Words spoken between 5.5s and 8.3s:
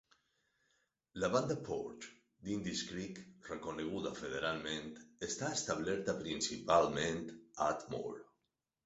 establerta principalment a Atmore.